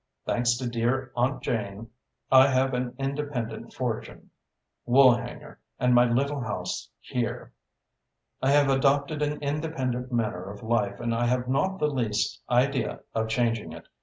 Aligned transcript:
Thanks 0.25 0.55
to 0.57 0.67
dear 0.67 1.11
Aunt 1.15 1.43
Jane, 1.43 1.91
I 2.31 2.47
have 2.47 2.73
an 2.73 2.95
independent 2.97 3.71
fortune, 3.75 4.31
Woolhanger, 4.87 5.57
and 5.79 5.93
my 5.93 6.05
little 6.11 6.39
house 6.39 6.89
here. 6.99 7.53
I 8.41 8.49
have 8.49 8.69
adopted 8.69 9.21
an 9.21 9.39
independent 9.43 10.11
manner 10.11 10.49
of 10.49 10.63
life 10.63 10.99
and 10.99 11.13
I 11.13 11.27
have 11.27 11.47
not 11.47 11.77
the 11.77 11.85
least 11.85 12.41
idea 12.49 13.01
of 13.13 13.27
changing 13.29 13.73
it. 13.73 13.87